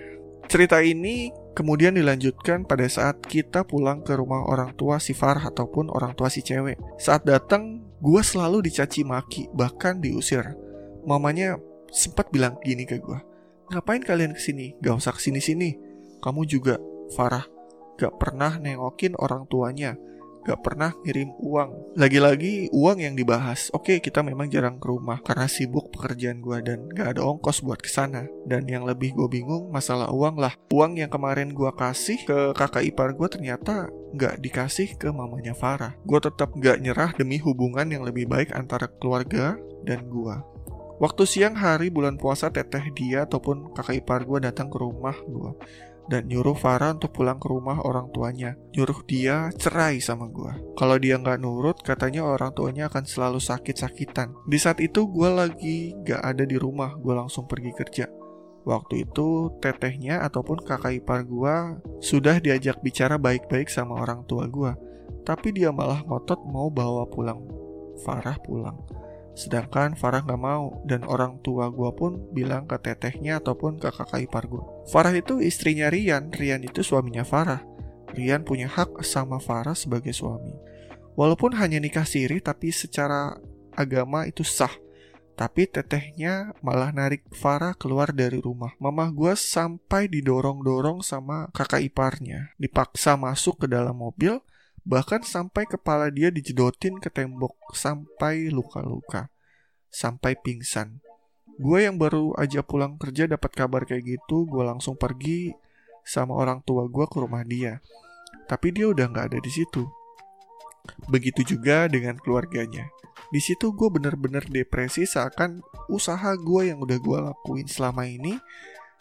Cerita 0.48 0.80
ini 0.82 1.30
kemudian 1.58 1.98
dilanjutkan 1.98 2.62
pada 2.62 2.86
saat 2.86 3.18
kita 3.18 3.66
pulang 3.66 4.06
ke 4.06 4.14
rumah 4.14 4.46
orang 4.46 4.78
tua 4.78 5.02
si 5.02 5.10
Farah 5.10 5.50
ataupun 5.50 5.90
orang 5.90 6.14
tua 6.14 6.30
si 6.30 6.38
cewek. 6.38 6.78
Saat 7.02 7.26
datang, 7.26 7.82
gue 7.98 8.22
selalu 8.22 8.70
dicaci 8.70 9.02
maki, 9.02 9.50
bahkan 9.50 9.98
diusir. 9.98 10.54
Mamanya 11.02 11.58
sempat 11.90 12.30
bilang 12.30 12.62
gini 12.62 12.86
ke 12.86 13.02
gue, 13.02 13.18
ngapain 13.74 13.98
kalian 13.98 14.38
ke 14.38 14.40
sini? 14.40 14.78
Gak 14.78 15.02
usah 15.02 15.10
ke 15.10 15.18
sini-sini. 15.18 15.74
Kamu 16.22 16.46
juga, 16.46 16.78
Farah, 17.18 17.50
gak 17.98 18.14
pernah 18.22 18.54
nengokin 18.62 19.18
orang 19.18 19.50
tuanya 19.50 19.98
gak 20.48 20.64
pernah 20.64 20.96
ngirim 21.04 21.36
uang. 21.44 21.92
Lagi-lagi 22.00 22.72
uang 22.72 23.04
yang 23.04 23.12
dibahas. 23.12 23.68
Oke, 23.76 24.00
kita 24.00 24.24
memang 24.24 24.48
jarang 24.48 24.80
ke 24.80 24.88
rumah 24.88 25.20
karena 25.20 25.44
sibuk 25.44 25.92
pekerjaan 25.92 26.40
gue 26.40 26.56
dan 26.64 26.88
gak 26.88 27.20
ada 27.20 27.28
ongkos 27.28 27.60
buat 27.60 27.84
ke 27.84 27.92
sana. 27.92 28.24
Dan 28.48 28.64
yang 28.64 28.88
lebih 28.88 29.12
gue 29.12 29.28
bingung 29.28 29.68
masalah 29.68 30.08
uang 30.08 30.40
lah. 30.40 30.56
Uang 30.72 30.96
yang 30.96 31.12
kemarin 31.12 31.52
gue 31.52 31.68
kasih 31.76 32.24
ke 32.24 32.56
kakak 32.56 32.88
ipar 32.88 33.12
gue 33.12 33.28
ternyata 33.28 33.92
gak 34.16 34.40
dikasih 34.40 34.96
ke 34.96 35.12
mamanya 35.12 35.52
Farah. 35.52 35.92
Gue 36.08 36.16
tetap 36.24 36.56
gak 36.56 36.80
nyerah 36.80 37.12
demi 37.12 37.36
hubungan 37.36 37.84
yang 37.84 38.08
lebih 38.08 38.24
baik 38.24 38.56
antara 38.56 38.88
keluarga 38.88 39.60
dan 39.84 40.08
gue. 40.08 40.36
Waktu 40.98 41.30
siang 41.30 41.54
hari 41.54 41.94
bulan 41.94 42.18
puasa 42.18 42.50
teteh 42.50 42.90
dia 42.90 43.22
ataupun 43.22 43.70
kakak 43.70 44.02
ipar 44.02 44.26
gue 44.26 44.42
datang 44.42 44.66
ke 44.66 44.82
rumah 44.82 45.14
gue 45.14 45.54
dan 46.08 46.24
nyuruh 46.26 46.56
Farah 46.56 46.96
untuk 46.96 47.12
pulang 47.12 47.36
ke 47.36 47.46
rumah 47.46 47.78
orang 47.84 48.08
tuanya. 48.10 48.56
Nyuruh 48.72 49.04
dia 49.04 49.52
cerai 49.54 50.00
sama 50.00 50.26
gue. 50.32 50.74
Kalau 50.74 50.96
dia 50.96 51.20
nggak 51.20 51.38
nurut, 51.38 51.78
katanya 51.84 52.24
orang 52.24 52.56
tuanya 52.56 52.88
akan 52.88 53.04
selalu 53.04 53.38
sakit-sakitan. 53.38 54.32
Di 54.48 54.56
saat 54.56 54.80
itu 54.80 55.04
gue 55.06 55.28
lagi 55.28 55.92
gak 56.02 56.24
ada 56.24 56.44
di 56.48 56.56
rumah, 56.56 56.96
gue 56.96 57.12
langsung 57.12 57.44
pergi 57.44 57.70
kerja. 57.76 58.08
Waktu 58.68 59.08
itu 59.08 59.52
tetehnya 59.64 60.20
ataupun 60.24 60.60
kakak 60.60 61.00
ipar 61.00 61.24
gue 61.24 61.80
sudah 62.04 62.36
diajak 62.36 62.80
bicara 62.84 63.16
baik-baik 63.16 63.72
sama 63.72 64.00
orang 64.02 64.24
tua 64.28 64.44
gue. 64.44 64.72
Tapi 65.24 65.52
dia 65.56 65.72
malah 65.72 66.04
ngotot 66.04 66.44
mau 66.48 66.68
bawa 66.68 67.08
pulang. 67.08 67.40
Farah 68.04 68.36
pulang. 68.40 68.76
Sedangkan 69.38 69.94
Farah 69.94 70.26
gak 70.26 70.42
mau 70.42 70.82
dan 70.82 71.06
orang 71.06 71.38
tua 71.46 71.70
gue 71.70 71.86
pun 71.94 72.18
bilang 72.34 72.66
ke 72.66 72.74
tetehnya 72.82 73.38
ataupun 73.38 73.78
ke 73.78 73.86
kakak 73.94 74.26
ipar 74.26 74.50
gue. 74.50 74.66
Farah 74.90 75.14
itu 75.14 75.38
istrinya 75.38 75.86
Rian, 75.86 76.34
Rian 76.34 76.66
itu 76.66 76.82
suaminya 76.82 77.22
Farah. 77.22 77.62
Rian 78.18 78.42
punya 78.42 78.66
hak 78.66 78.98
sama 79.06 79.38
Farah 79.38 79.78
sebagai 79.78 80.10
suami. 80.10 80.58
Walaupun 81.14 81.54
hanya 81.54 81.78
nikah 81.78 82.02
siri 82.02 82.42
tapi 82.42 82.74
secara 82.74 83.38
agama 83.78 84.26
itu 84.26 84.42
sah. 84.42 84.74
Tapi 85.38 85.70
tetehnya 85.70 86.50
malah 86.58 86.90
narik 86.90 87.22
Farah 87.30 87.78
keluar 87.78 88.10
dari 88.10 88.42
rumah. 88.42 88.74
Mamah 88.82 89.14
gue 89.14 89.38
sampai 89.38 90.10
didorong-dorong 90.10 91.06
sama 91.06 91.46
kakak 91.54 91.86
iparnya. 91.86 92.58
Dipaksa 92.58 93.14
masuk 93.14 93.62
ke 93.62 93.66
dalam 93.70 93.94
mobil 93.94 94.42
Bahkan 94.88 95.20
sampai 95.20 95.68
kepala 95.68 96.08
dia 96.08 96.32
dijedotin 96.32 96.96
ke 96.96 97.12
tembok 97.12 97.52
sampai 97.76 98.48
luka-luka. 98.48 99.28
Sampai 99.92 100.32
pingsan. 100.40 101.04
Gue 101.60 101.84
yang 101.84 102.00
baru 102.00 102.32
aja 102.40 102.64
pulang 102.64 102.96
kerja 102.96 103.28
dapat 103.28 103.52
kabar 103.52 103.84
kayak 103.84 104.16
gitu, 104.16 104.48
gue 104.48 104.64
langsung 104.64 104.96
pergi 104.96 105.52
sama 106.08 106.32
orang 106.32 106.64
tua 106.64 106.88
gue 106.88 107.04
ke 107.04 107.16
rumah 107.20 107.44
dia. 107.44 107.84
Tapi 108.48 108.72
dia 108.72 108.88
udah 108.88 109.12
gak 109.12 109.36
ada 109.36 109.38
di 109.44 109.52
situ. 109.52 109.84
Begitu 111.12 111.44
juga 111.44 111.84
dengan 111.84 112.16
keluarganya. 112.16 112.88
Di 113.28 113.44
situ 113.44 113.76
gue 113.76 113.92
bener-bener 113.92 114.40
depresi 114.48 115.04
seakan 115.04 115.60
usaha 115.92 116.32
gue 116.32 116.72
yang 116.72 116.80
udah 116.80 116.96
gue 116.96 117.18
lakuin 117.28 117.68
selama 117.68 118.08
ini 118.08 118.40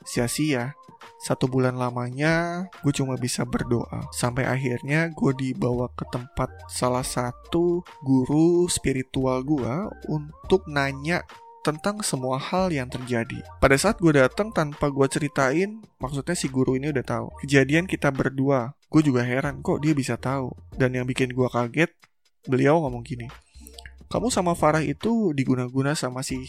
sia-sia 0.04 0.78
satu 1.18 1.50
bulan 1.50 1.78
lamanya 1.78 2.66
gue 2.86 2.94
cuma 2.94 3.18
bisa 3.18 3.42
berdoa 3.42 4.06
sampai 4.14 4.46
akhirnya 4.46 5.10
gue 5.14 5.34
dibawa 5.34 5.90
ke 5.98 6.06
tempat 6.14 6.50
salah 6.70 7.02
satu 7.06 7.82
guru 8.06 8.70
spiritual 8.70 9.42
gue 9.42 9.74
untuk 10.10 10.66
nanya 10.70 11.26
tentang 11.68 12.00
semua 12.00 12.40
hal 12.40 12.72
yang 12.72 12.88
terjadi. 12.88 13.44
Pada 13.60 13.76
saat 13.76 14.00
gue 14.00 14.16
datang 14.16 14.56
tanpa 14.56 14.88
gue 14.88 15.04
ceritain, 15.12 15.84
maksudnya 16.00 16.32
si 16.32 16.48
guru 16.48 16.80
ini 16.80 16.96
udah 16.96 17.04
tahu 17.04 17.28
kejadian 17.44 17.84
kita 17.84 18.08
berdua. 18.08 18.72
Gue 18.88 19.04
juga 19.04 19.28
heran 19.28 19.60
kok 19.60 19.84
dia 19.84 19.92
bisa 19.92 20.16
tahu. 20.16 20.56
Dan 20.80 20.96
yang 20.96 21.04
bikin 21.04 21.36
gue 21.36 21.44
kaget, 21.52 21.92
beliau 22.48 22.80
ngomong 22.80 23.04
gini, 23.04 23.28
Kamu 24.08 24.32
sama 24.32 24.56
Farah 24.56 24.80
itu 24.80 25.36
diguna-guna 25.36 25.92
sama 25.92 26.24
si 26.24 26.40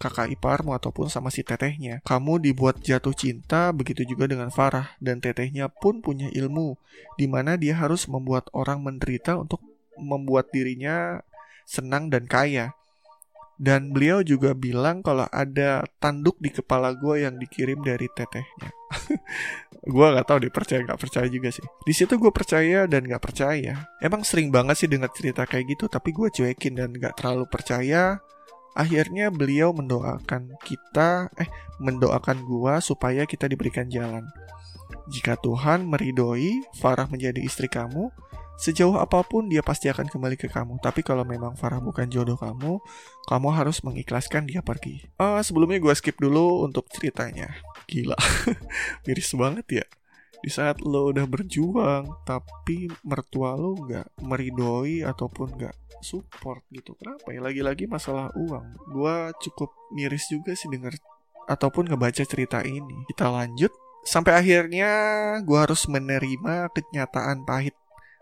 kakak 0.00 0.32
iparmu 0.32 0.72
ataupun 0.72 1.12
sama 1.12 1.28
si 1.28 1.44
tetehnya. 1.44 2.00
Kamu 2.08 2.40
dibuat 2.40 2.80
jatuh 2.80 3.12
cinta, 3.12 3.68
begitu 3.76 4.08
juga 4.08 4.24
dengan 4.24 4.48
Farah. 4.48 4.96
Dan 4.96 5.20
tetehnya 5.20 5.68
pun 5.68 6.00
punya 6.00 6.32
ilmu, 6.32 6.80
di 7.20 7.28
mana 7.28 7.60
dia 7.60 7.76
harus 7.76 8.08
membuat 8.08 8.48
orang 8.56 8.80
menderita 8.80 9.36
untuk 9.36 9.60
membuat 10.00 10.48
dirinya 10.48 11.20
senang 11.68 12.08
dan 12.08 12.24
kaya. 12.24 12.72
Dan 13.60 13.92
beliau 13.92 14.24
juga 14.24 14.56
bilang 14.56 15.04
kalau 15.04 15.28
ada 15.28 15.84
tanduk 16.00 16.40
di 16.40 16.48
kepala 16.48 16.96
gue 16.96 17.28
yang 17.28 17.36
dikirim 17.36 17.84
dari 17.84 18.08
tetehnya. 18.08 18.72
gue 19.92 20.06
gak 20.16 20.24
tahu 20.24 20.48
deh 20.48 20.52
percaya 20.52 20.80
gak 20.80 20.96
percaya 20.96 21.28
juga 21.28 21.52
sih. 21.52 21.68
Di 21.84 21.92
situ 21.92 22.16
gue 22.16 22.32
percaya 22.32 22.88
dan 22.88 23.04
gak 23.04 23.20
percaya. 23.20 23.84
Emang 24.00 24.24
sering 24.24 24.48
banget 24.48 24.80
sih 24.80 24.88
dengar 24.88 25.12
cerita 25.12 25.44
kayak 25.44 25.76
gitu, 25.76 25.92
tapi 25.92 26.08
gue 26.08 26.32
cuekin 26.32 26.72
dan 26.72 26.88
gak 26.96 27.20
terlalu 27.20 27.44
percaya. 27.52 28.16
Akhirnya 28.78 29.28
beliau 29.34 29.74
mendoakan 29.74 30.54
kita, 30.62 31.28
eh 31.38 31.50
mendoakan 31.82 32.46
gue 32.46 32.74
supaya 32.84 33.26
kita 33.26 33.50
diberikan 33.50 33.90
jalan. 33.90 34.26
Jika 35.10 35.34
Tuhan 35.42 35.86
meridoi 35.90 36.62
Farah 36.78 37.10
menjadi 37.10 37.42
istri 37.42 37.66
kamu, 37.66 38.10
Sejauh 38.60 39.00
apa 39.00 39.24
pun 39.24 39.48
dia 39.48 39.64
pasti 39.64 39.88
akan 39.88 40.04
kembali 40.12 40.36
ke 40.36 40.52
kamu. 40.52 40.84
Tapi 40.84 41.00
kalau 41.00 41.24
memang 41.24 41.56
Farah 41.56 41.80
bukan 41.80 42.04
jodoh 42.12 42.36
kamu, 42.36 42.76
kamu 43.24 43.48
harus 43.56 43.80
mengikhlaskan 43.80 44.44
dia 44.44 44.60
pergi. 44.60 45.08
Uh, 45.16 45.40
sebelumnya 45.40 45.80
gue 45.80 45.96
skip 45.96 46.20
dulu 46.20 46.68
untuk 46.68 46.84
ceritanya. 46.92 47.48
Gila, 47.88 48.20
miris 49.08 49.32
banget 49.32 49.66
ya. 49.80 49.86
Di 50.40 50.50
saat 50.50 50.80
lo 50.80 51.12
udah 51.12 51.28
berjuang, 51.28 52.24
tapi 52.24 52.88
mertua 53.04 53.56
lo 53.56 53.76
nggak 53.76 54.24
meridoi 54.24 55.04
ataupun 55.04 55.56
nggak 55.56 55.76
support 56.00 56.64
gitu. 56.72 56.96
Kenapa 56.96 57.28
ya? 57.30 57.44
Lagi-lagi 57.44 57.84
masalah 57.84 58.32
uang. 58.32 58.66
Gue 58.92 59.16
cukup 59.44 59.68
miris 59.92 60.32
juga 60.32 60.56
sih 60.56 60.72
denger 60.72 60.96
ataupun 61.44 61.92
ngebaca 61.92 62.24
cerita 62.24 62.64
ini. 62.64 63.04
Kita 63.10 63.28
lanjut. 63.28 63.72
Sampai 64.00 64.32
akhirnya 64.32 64.90
gue 65.44 65.58
harus 65.60 65.84
menerima 65.84 66.72
kenyataan 66.72 67.44
pahit 67.44 67.76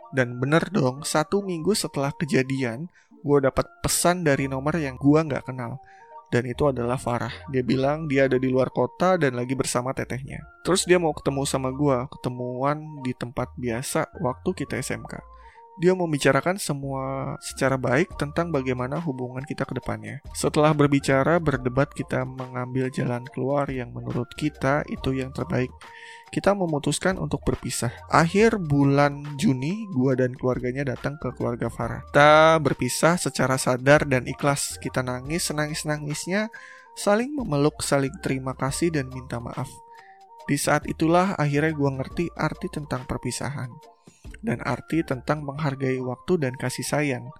dan 0.08 0.40
bener 0.40 0.64
dong, 0.72 1.04
satu 1.04 1.44
minggu 1.44 1.76
setelah 1.76 2.12
kejadian, 2.16 2.88
gue 3.20 3.38
dapat 3.44 3.68
pesan 3.84 4.24
dari 4.24 4.48
nomor 4.48 4.80
yang 4.80 4.96
gue 4.96 5.20
nggak 5.20 5.52
kenal. 5.52 5.84
Dan 6.28 6.44
itu 6.44 6.68
adalah 6.68 7.00
Farah. 7.00 7.32
Dia 7.48 7.64
bilang 7.64 8.04
dia 8.04 8.28
ada 8.28 8.36
di 8.36 8.52
luar 8.52 8.68
kota 8.68 9.16
dan 9.16 9.32
lagi 9.32 9.56
bersama 9.56 9.96
tetehnya. 9.96 10.44
Terus 10.60 10.84
dia 10.84 11.00
mau 11.00 11.16
ketemu 11.16 11.48
sama 11.48 11.72
gue, 11.72 12.04
ketemuan 12.12 13.00
di 13.00 13.16
tempat 13.16 13.48
biasa 13.56 14.12
waktu 14.20 14.50
kita 14.52 14.76
SMK 14.76 15.37
dia 15.78 15.94
membicarakan 15.94 16.58
semua 16.58 17.38
secara 17.38 17.78
baik 17.78 18.18
tentang 18.18 18.50
bagaimana 18.50 18.98
hubungan 18.98 19.46
kita 19.46 19.62
ke 19.62 19.78
depannya. 19.78 20.18
Setelah 20.34 20.74
berbicara, 20.74 21.38
berdebat, 21.38 21.94
kita 21.94 22.26
mengambil 22.26 22.90
jalan 22.90 23.22
keluar 23.30 23.70
yang 23.70 23.94
menurut 23.94 24.26
kita 24.34 24.82
itu 24.90 25.14
yang 25.14 25.30
terbaik. 25.30 25.70
Kita 26.34 26.52
memutuskan 26.52 27.16
untuk 27.16 27.40
berpisah. 27.46 27.94
Akhir 28.10 28.58
bulan 28.58 29.38
Juni, 29.38 29.86
gua 29.94 30.18
dan 30.18 30.34
keluarganya 30.34 30.92
datang 30.92 31.16
ke 31.16 31.30
keluarga 31.38 31.70
Farah. 31.70 32.04
Kita 32.10 32.58
berpisah 32.58 33.16
secara 33.16 33.56
sadar 33.56 34.04
dan 34.04 34.26
ikhlas. 34.26 34.76
Kita 34.82 35.00
nangis, 35.00 35.48
senangis-nangisnya, 35.48 36.50
saling 36.98 37.32
memeluk, 37.32 37.80
saling 37.80 38.12
terima 38.20 38.52
kasih 38.58 38.92
dan 38.92 39.08
minta 39.08 39.38
maaf. 39.38 39.70
Di 40.44 40.58
saat 40.58 40.84
itulah 40.90 41.38
akhirnya 41.38 41.72
gua 41.72 41.96
ngerti 41.96 42.28
arti 42.34 42.66
tentang 42.68 43.06
perpisahan 43.08 43.97
dan 44.40 44.62
arti 44.62 45.02
tentang 45.02 45.42
menghargai 45.42 45.98
waktu 46.02 46.38
dan 46.38 46.54
kasih 46.54 46.86
sayang. 46.86 47.30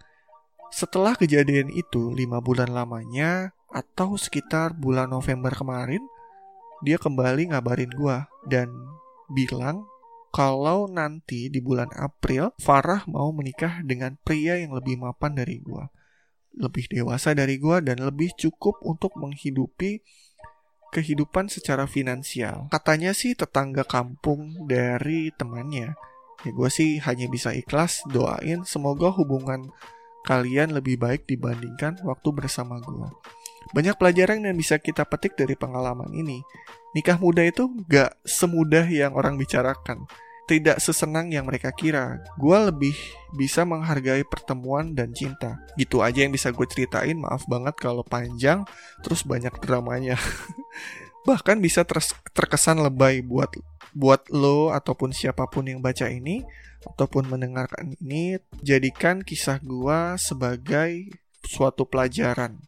Setelah 0.69 1.17
kejadian 1.17 1.73
itu, 1.73 2.13
lima 2.13 2.45
bulan 2.45 2.75
lamanya, 2.75 3.57
atau 3.73 4.17
sekitar 4.17 4.77
bulan 4.77 5.09
November 5.13 5.53
kemarin, 5.53 6.01
dia 6.85 6.97
kembali 6.97 7.53
ngabarin 7.53 7.93
gua 7.93 8.29
dan 8.47 8.71
bilang 9.29 9.85
kalau 10.29 10.87
nanti 10.89 11.49
di 11.49 11.59
bulan 11.59 11.89
April 11.97 12.53
Farah 12.61 13.05
mau 13.09 13.33
menikah 13.33 13.81
dengan 13.83 14.17
pria 14.21 14.61
yang 14.61 14.77
lebih 14.77 15.01
mapan 15.01 15.37
dari 15.37 15.61
gua, 15.61 15.89
lebih 16.57 16.89
dewasa 16.89 17.33
dari 17.33 17.57
gua 17.57 17.81
dan 17.81 18.01
lebih 18.01 18.33
cukup 18.37 18.81
untuk 18.85 19.17
menghidupi 19.17 20.05
kehidupan 20.93 21.53
secara 21.53 21.85
finansial. 21.85 22.69
Katanya 22.73 23.13
sih 23.13 23.37
tetangga 23.37 23.85
kampung 23.85 24.69
dari 24.69 25.29
temannya 25.37 25.97
ya 26.47 26.51
gue 26.55 26.71
sih 26.71 27.03
hanya 27.03 27.27
bisa 27.27 27.51
ikhlas 27.51 28.07
doain 28.11 28.63
semoga 28.63 29.11
hubungan 29.11 29.71
kalian 30.29 30.77
lebih 30.77 31.01
baik 31.01 31.25
dibandingkan 31.25 31.97
waktu 32.05 32.29
bersama 32.37 32.77
gue. 32.85 33.09
Banyak 33.73 33.97
pelajaran 33.97 34.45
yang 34.45 34.57
bisa 34.57 34.77
kita 34.77 35.09
petik 35.09 35.37
dari 35.37 35.57
pengalaman 35.57 36.13
ini. 36.13 36.45
Nikah 36.93 37.17
muda 37.17 37.45
itu 37.45 37.69
gak 37.89 38.17
semudah 38.25 38.85
yang 38.89 39.17
orang 39.17 39.41
bicarakan. 39.41 40.05
Tidak 40.49 40.81
sesenang 40.81 41.29
yang 41.29 41.45
mereka 41.45 41.69
kira. 41.77 42.25
Gue 42.41 42.57
lebih 42.57 42.97
bisa 43.37 43.69
menghargai 43.69 44.25
pertemuan 44.25 44.97
dan 44.97 45.13
cinta. 45.13 45.61
Gitu 45.77 46.01
aja 46.01 46.25
yang 46.25 46.33
bisa 46.33 46.49
gue 46.49 46.65
ceritain. 46.65 47.17
Maaf 47.21 47.45
banget 47.45 47.77
kalau 47.77 48.01
panjang, 48.01 48.65
terus 49.05 49.25
banyak 49.25 49.53
dramanya. 49.61 50.17
Bahkan 51.29 51.61
bisa 51.61 51.85
terkesan 52.33 52.81
lebay 52.81 53.21
buat 53.21 53.53
buat 53.93 54.33
lo 54.33 54.73
ataupun 54.73 55.13
siapa 55.13 55.45
pun 55.45 55.69
yang 55.69 55.85
baca 55.85 56.09
ini 56.09 56.41
ataupun 56.89 57.29
mendengarkan 57.29 57.93
ini 58.01 58.41
jadikan 58.65 59.21
kisah 59.21 59.61
gua 59.61 60.17
sebagai 60.17 61.13
suatu 61.45 61.85
pelajaran. 61.85 62.65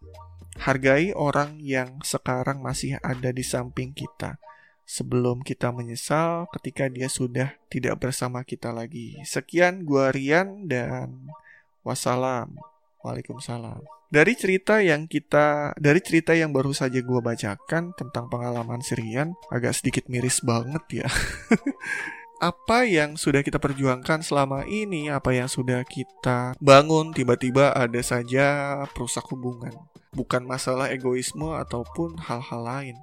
Hargai 0.61 1.17
orang 1.17 1.57
yang 1.57 2.05
sekarang 2.05 2.61
masih 2.61 3.01
ada 3.01 3.33
di 3.33 3.41
samping 3.41 3.97
kita 3.97 4.37
sebelum 4.85 5.41
kita 5.41 5.73
menyesal 5.73 6.45
ketika 6.53 6.85
dia 6.93 7.09
sudah 7.09 7.57
tidak 7.73 7.97
bersama 7.97 8.45
kita 8.45 8.69
lagi. 8.77 9.17
Sekian 9.25 9.89
gua 9.89 10.13
Rian 10.13 10.69
dan 10.69 11.33
wassalam. 11.81 12.61
Waalaikumsalam. 13.01 13.83
Dari 14.11 14.35
cerita 14.35 14.83
yang 14.83 15.07
kita, 15.07 15.71
dari 15.79 16.03
cerita 16.03 16.35
yang 16.35 16.51
baru 16.51 16.75
saja 16.75 16.99
gue 16.99 17.21
bacakan 17.23 17.95
tentang 17.95 18.27
pengalaman 18.27 18.83
Sirian, 18.83 19.39
agak 19.55 19.79
sedikit 19.79 20.11
miris 20.11 20.43
banget 20.43 21.07
ya. 21.07 21.09
apa 22.41 22.89
yang 22.89 23.15
sudah 23.15 23.47
kita 23.47 23.63
perjuangkan 23.63 24.25
selama 24.27 24.67
ini, 24.67 25.13
apa 25.13 25.31
yang 25.31 25.47
sudah 25.47 25.87
kita 25.87 26.59
bangun, 26.59 27.15
tiba-tiba 27.15 27.71
ada 27.71 28.03
saja 28.03 28.81
perusak 28.91 29.31
hubungan. 29.31 29.77
Bukan 30.11 30.43
masalah 30.43 30.91
egoisme 30.91 31.55
ataupun 31.55 32.19
hal-hal 32.19 32.63
lain. 32.67 32.97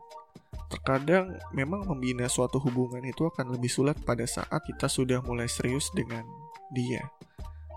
Terkadang 0.67 1.39
memang 1.55 1.87
membina 1.87 2.27
suatu 2.27 2.59
hubungan 2.59 2.99
itu 3.07 3.23
akan 3.31 3.55
lebih 3.55 3.71
sulit 3.71 3.95
pada 4.03 4.27
saat 4.27 4.59
kita 4.67 4.91
sudah 4.91 5.23
mulai 5.23 5.47
serius 5.47 5.87
dengan 5.95 6.27
dia. 6.75 7.07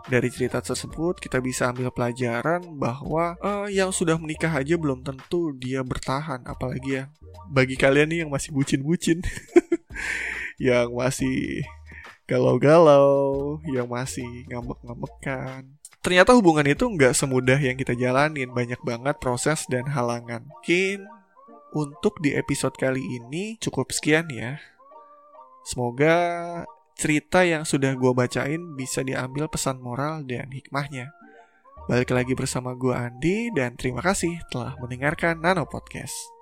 Dari 0.09 0.29
cerita 0.33 0.65
tersebut 0.65 1.21
kita 1.21 1.43
bisa 1.43 1.69
ambil 1.69 1.93
pelajaran 1.93 2.65
bahwa 2.81 3.37
uh, 3.45 3.69
yang 3.69 3.93
sudah 3.93 4.17
menikah 4.17 4.51
aja 4.51 4.79
belum 4.81 5.05
tentu 5.05 5.53
dia 5.59 5.85
bertahan, 5.85 6.47
apalagi 6.49 7.03
ya 7.03 7.05
bagi 7.51 7.75
kalian 7.75 8.09
nih 8.09 8.19
yang 8.25 8.31
masih 8.31 8.55
bucin-bucin, 8.55 9.21
yang 10.71 10.95
masih 10.95 11.67
galau-galau, 12.31 13.59
yang 13.75 13.91
masih 13.91 14.47
ngambek-ngambekan. 14.47 15.67
Ternyata 16.01 16.33
hubungan 16.33 16.65
itu 16.65 16.89
nggak 16.89 17.13
semudah 17.13 17.61
yang 17.61 17.77
kita 17.77 17.93
jalanin, 17.93 18.49
banyak 18.55 18.81
banget 18.81 19.21
proses 19.21 19.69
dan 19.69 19.85
halangan. 19.91 20.47
Mungkin 20.49 21.05
untuk 21.77 22.19
di 22.25 22.33
episode 22.39 22.73
kali 22.79 23.03
ini 23.03 23.61
cukup 23.61 23.93
sekian 23.93 24.31
ya. 24.33 24.63
Semoga 25.67 26.17
cerita 26.97 27.45
yang 27.45 27.69
sudah 27.69 27.93
gue 27.95 28.13
bacain 28.17 28.75
bisa 28.75 29.05
diambil 29.05 29.47
pesan 29.47 29.79
moral 29.79 30.25
dan 30.25 30.49
hikmahnya. 30.51 31.13
Balik 31.91 32.15
lagi 32.15 32.33
bersama 32.39 32.73
gue 32.79 32.95
Andi 32.95 33.51
dan 33.53 33.75
terima 33.75 34.01
kasih 34.01 34.39
telah 34.49 34.79
mendengarkan 34.79 35.43
Nano 35.43 35.67
Podcast. 35.67 36.40